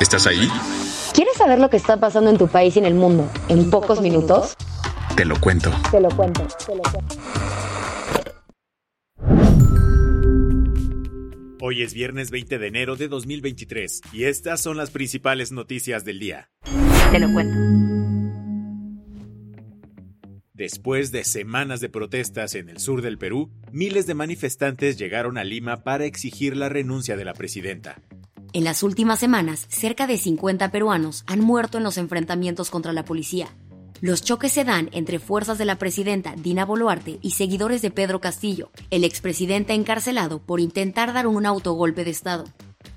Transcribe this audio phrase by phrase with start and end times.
[0.00, 0.46] ¿Estás ahí?
[1.14, 4.02] ¿Quieres saber lo que está pasando en tu país y en el mundo en pocos
[4.02, 4.54] minutos?
[5.16, 5.70] Te lo cuento.
[5.90, 7.16] Te lo cuento, te lo cuento.
[11.62, 16.18] Hoy es viernes 20 de enero de 2023 y estas son las principales noticias del
[16.18, 16.50] día.
[17.10, 17.56] Te lo cuento.
[20.52, 25.44] Después de semanas de protestas en el sur del Perú, miles de manifestantes llegaron a
[25.44, 28.02] Lima para exigir la renuncia de la presidenta.
[28.56, 33.04] En las últimas semanas, cerca de 50 peruanos han muerto en los enfrentamientos contra la
[33.04, 33.48] policía.
[34.00, 38.22] Los choques se dan entre fuerzas de la presidenta Dina Boluarte y seguidores de Pedro
[38.22, 42.44] Castillo, el expresidente encarcelado por intentar dar un autogolpe de Estado.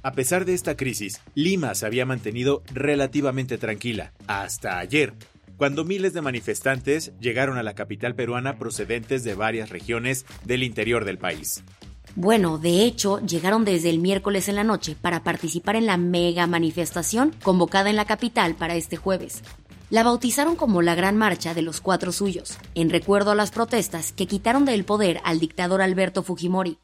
[0.01, 5.13] A pesar de esta crisis, Lima se había mantenido relativamente tranquila, hasta ayer,
[5.57, 11.03] cuando miles de manifestantes llegaron a la capital peruana procedentes de varias regiones del interior
[11.03, 11.65] del país.
[12.15, 16.47] Bueno, de hecho, llegaron desde el miércoles en la noche para participar en la mega
[16.47, 19.43] manifestación convocada en la capital para este jueves.
[19.89, 24.11] La bautizaron como la Gran Marcha de los Cuatro Suyos, en recuerdo a las protestas
[24.11, 26.77] que quitaron del poder al dictador Alberto Fujimori.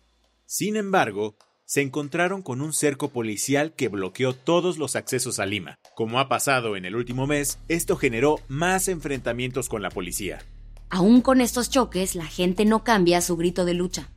[0.45, 5.79] Sin embargo, se encontraron con un cerco policial que bloqueó todos los accesos a Lima.
[5.95, 10.39] Como ha pasado en el último mes, esto generó más enfrentamientos con la policía.
[10.89, 14.09] Aún con estos choques, la gente no cambia su grito de lucha.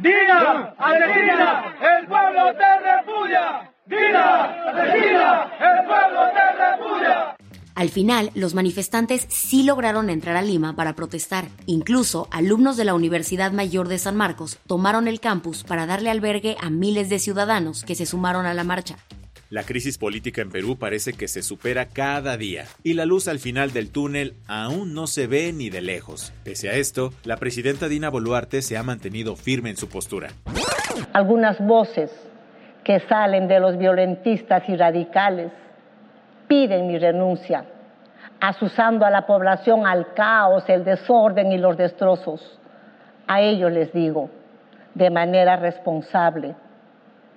[0.00, 0.74] ¡Dina!
[0.78, 1.74] ¡Argentina!
[1.78, 3.70] ¡El pueblo te repudia!
[3.84, 4.44] ¡Dina!
[4.44, 5.50] ¡Argentina!
[5.60, 7.36] ¡El pueblo te repudia!
[7.74, 11.48] Al final, los manifestantes sí lograron entrar a Lima para protestar.
[11.66, 16.56] Incluso alumnos de la Universidad Mayor de San Marcos tomaron el campus para darle albergue
[16.60, 18.96] a miles de ciudadanos que se sumaron a la marcha.
[19.50, 23.40] La crisis política en Perú parece que se supera cada día y la luz al
[23.40, 26.32] final del túnel aún no se ve ni de lejos.
[26.44, 30.28] Pese a esto, la presidenta Dina Boluarte se ha mantenido firme en su postura.
[31.12, 32.12] Algunas voces
[32.84, 35.50] que salen de los violentistas y radicales
[36.46, 37.64] piden mi renuncia,
[38.40, 42.60] asusando a la población al caos, el desorden y los destrozos.
[43.26, 44.30] A ellos les digo,
[44.94, 46.54] de manera responsable,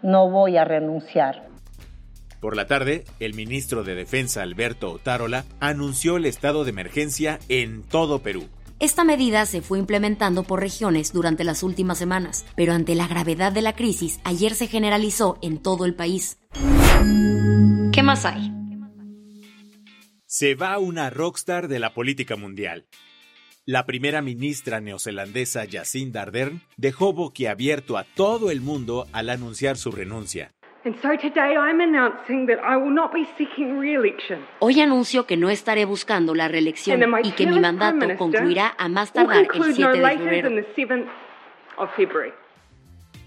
[0.04, 1.53] no voy a renunciar.
[2.44, 7.84] Por la tarde, el ministro de Defensa Alberto Otárola anunció el estado de emergencia en
[7.84, 8.50] todo Perú.
[8.82, 13.54] Esta medida se fue implementando por regiones durante las últimas semanas, pero ante la gravedad
[13.54, 16.38] de la crisis, ayer se generalizó en todo el país.
[17.94, 18.52] ¿Qué más hay?
[20.26, 22.88] Se va una rockstar de la política mundial.
[23.66, 29.94] La primera ministra neozelandesa Jacinda Ardern dejó boquiabierto a todo el mundo al anunciar su
[29.94, 30.54] renuncia.
[34.60, 39.14] Hoy anuncio que no estaré buscando la reelección y que mi mandato concluirá a más
[39.14, 40.50] tardar el 7 de febrero.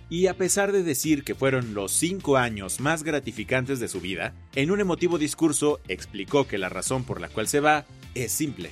[0.08, 4.34] Y a pesar de decir que fueron los cinco años más gratificantes de su vida,
[4.54, 7.84] en un emotivo discurso explicó que la razón por la cual se va
[8.14, 8.70] es simple.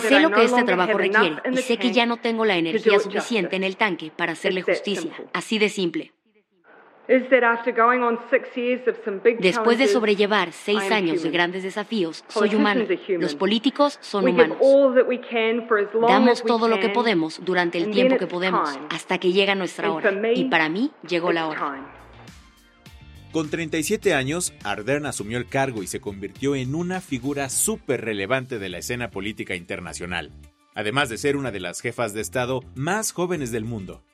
[0.00, 3.56] Sé lo que este trabajo requiere y sé que ya no tengo la energía suficiente
[3.56, 6.12] en el tanque para hacerle justicia, así de simple.
[9.40, 12.84] Después de sobrellevar seis años de grandes desafíos, soy humano.
[13.18, 14.58] Los políticos son humanos.
[16.08, 20.12] Damos todo lo que podemos durante el tiempo que podemos, hasta que llega nuestra hora.
[20.34, 21.98] Y para mí llegó la hora.
[23.32, 28.58] Con 37 años, Ardern asumió el cargo y se convirtió en una figura súper relevante
[28.58, 30.30] de la escena política internacional,
[30.74, 34.04] además de ser una de las jefas de Estado más jóvenes del mundo.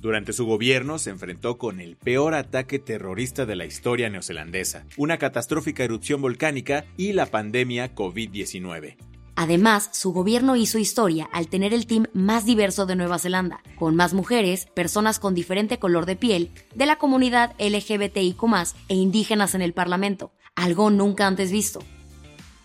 [0.00, 5.18] Durante su gobierno se enfrentó con el peor ataque terrorista de la historia neozelandesa, una
[5.18, 8.96] catastrófica erupción volcánica y la pandemia COVID-19.
[9.34, 13.96] Además, su gobierno hizo historia al tener el team más diverso de Nueva Zelanda, con
[13.96, 18.42] más mujeres, personas con diferente color de piel, de la comunidad LGBTIQ
[18.88, 21.80] e indígenas en el Parlamento, algo nunca antes visto.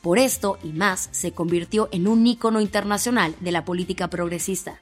[0.02, 4.82] Por esto y más, se convirtió en un ícono internacional de la política progresista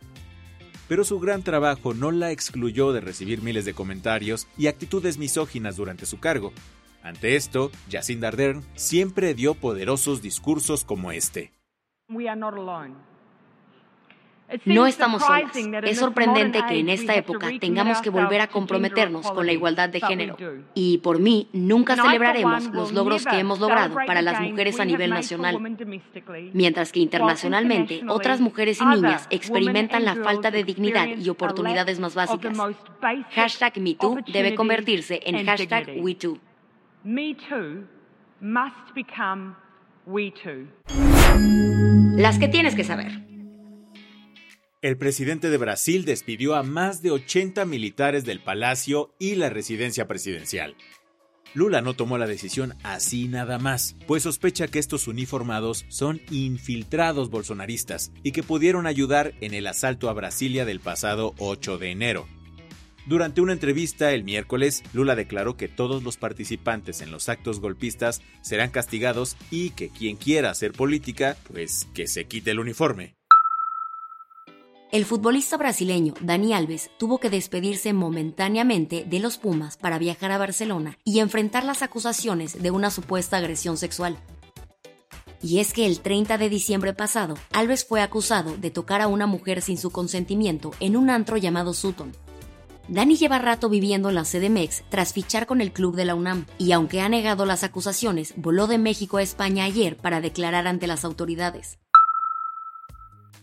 [0.92, 5.78] pero su gran trabajo no la excluyó de recibir miles de comentarios y actitudes misóginas
[5.78, 6.52] durante su cargo.
[7.02, 11.54] Ante esto, Jacinda Ardern siempre dio poderosos discursos como este.
[14.66, 15.52] No estamos solas.
[15.84, 20.02] Es sorprendente que en esta época tengamos que volver a comprometernos con la igualdad de
[20.02, 20.38] género.
[20.74, 25.12] Y por mí, nunca celebraremos los logros que hemos logrado para las mujeres a nivel
[25.12, 25.58] nacional,
[26.54, 32.16] mientras que internacionalmente otras mujeres y niñas experimentan la falta de dignidad y oportunidades más
[32.16, 32.58] básicas.
[33.32, 36.40] Hashtag MeToo debe convertirse en hashtag WeToo.
[42.16, 43.31] Las que tienes que saber.
[44.82, 50.08] El presidente de Brasil despidió a más de 80 militares del palacio y la residencia
[50.08, 50.76] presidencial.
[51.54, 57.30] Lula no tomó la decisión así nada más, pues sospecha que estos uniformados son infiltrados
[57.30, 62.28] bolsonaristas y que pudieron ayudar en el asalto a Brasilia del pasado 8 de enero.
[63.06, 68.24] Durante una entrevista el miércoles, Lula declaró que todos los participantes en los actos golpistas
[68.42, 73.21] serán castigados y que quien quiera hacer política, pues que se quite el uniforme.
[74.92, 80.38] El futbolista brasileño Dani Alves tuvo que despedirse momentáneamente de los Pumas para viajar a
[80.38, 84.18] Barcelona y enfrentar las acusaciones de una supuesta agresión sexual.
[85.42, 89.28] Y es que el 30 de diciembre pasado, Alves fue acusado de tocar a una
[89.28, 92.12] mujer sin su consentimiento en un antro llamado Sutton.
[92.90, 96.48] Dani lleva rato viviendo en la CDMX tras fichar con el club de la UNAM,
[96.58, 100.86] y aunque ha negado las acusaciones, voló de México a España ayer para declarar ante
[100.86, 101.80] las autoridades.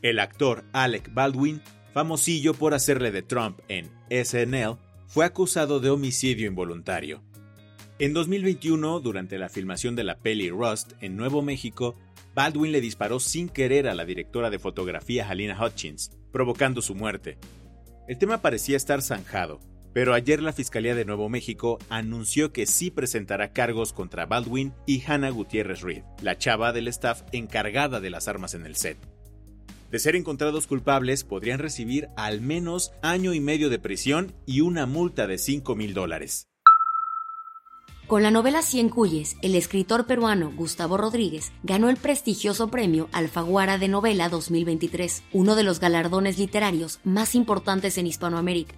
[0.01, 1.61] El actor Alec Baldwin,
[1.93, 4.79] famosillo por hacerle de Trump en SNL,
[5.09, 7.23] fue acusado de homicidio involuntario.
[7.99, 11.97] En 2021, durante la filmación de la peli Rust en Nuevo México,
[12.33, 17.39] Baldwin le disparó sin querer a la directora de fotografía Halina Hutchins, provocando su muerte.
[18.07, 19.59] El tema parecía estar zanjado,
[19.93, 25.03] pero ayer la Fiscalía de Nuevo México anunció que sí presentará cargos contra Baldwin y
[25.05, 28.97] Hannah Gutiérrez Reed, la chava del staff encargada de las armas en el set.
[29.91, 34.85] De ser encontrados culpables, podrían recibir al menos año y medio de prisión y una
[34.85, 36.47] multa de 5 mil dólares.
[38.07, 43.77] Con la novela Cien Cuyes, el escritor peruano Gustavo Rodríguez ganó el prestigioso premio Alfaguara
[43.77, 48.75] de Novela 2023, uno de los galardones literarios más importantes en Hispanoamérica.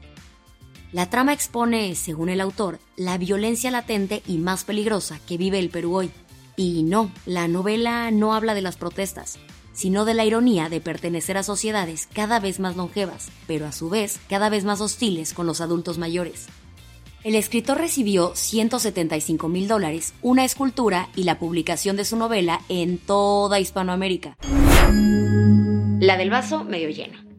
[0.92, 5.70] La trama expone, según el autor, la violencia latente y más peligrosa que vive el
[5.70, 6.10] Perú hoy.
[6.56, 9.38] Y no, la novela no habla de las protestas,
[9.80, 13.88] sino de la ironía de pertenecer a sociedades cada vez más longevas, pero a su
[13.88, 16.48] vez cada vez más hostiles con los adultos mayores.
[17.24, 22.98] El escritor recibió 175 mil dólares, una escultura y la publicación de su novela en
[22.98, 24.36] toda Hispanoamérica.
[25.98, 27.29] La del vaso medio lleno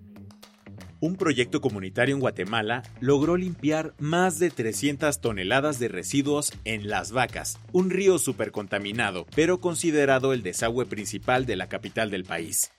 [1.02, 7.12] un proyecto comunitario en Guatemala logró limpiar más de 300 toneladas de residuos en Las
[7.12, 12.72] Vacas, un río supercontaminado, pero considerado el desagüe principal de la capital del país.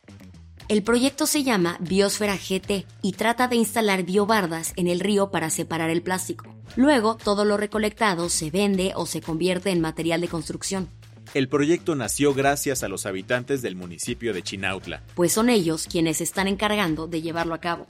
[0.68, 5.50] El proyecto se llama Biosfera GT y trata de instalar biobardas en el río para
[5.50, 6.46] separar el plástico.
[6.76, 10.88] Luego, todo lo recolectado se vende o se convierte en material de construcción.
[11.34, 15.02] El proyecto nació gracias a los habitantes del municipio de Chinautla.
[15.14, 17.86] Pues son ellos quienes se están encargando de llevarlo a cabo.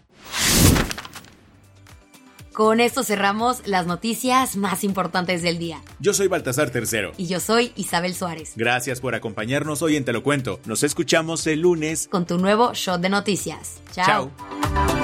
[2.53, 5.81] Con esto cerramos las noticias más importantes del día.
[6.01, 7.13] Yo soy Baltasar Tercero.
[7.17, 8.53] Y yo soy Isabel Suárez.
[8.57, 10.61] Gracias por acompañarnos hoy en Te lo Cuento.
[10.67, 13.81] Nos escuchamos el lunes con tu nuevo show de noticias.
[13.93, 14.31] Chao.
[14.47, 15.02] Chao.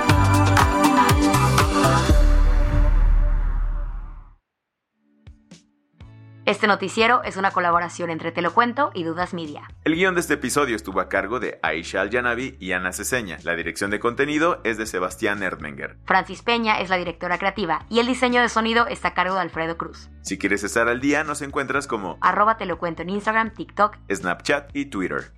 [6.49, 9.69] Este noticiero es una colaboración entre Te lo cuento y Dudas Media.
[9.85, 13.37] El guion de este episodio estuvo a cargo de Aisha Al-Yanabi y Ana Ceseña.
[13.43, 15.99] La dirección de contenido es de Sebastián Erdmenger.
[16.07, 19.43] Francis Peña es la directora creativa y el diseño de sonido está a cargo de
[19.43, 20.09] Alfredo Cruz.
[20.23, 23.99] Si quieres estar al día, nos encuentras como arroba Te lo cuento en Instagram, TikTok,
[24.11, 25.38] Snapchat y Twitter.